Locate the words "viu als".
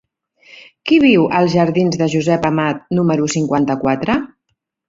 1.03-1.51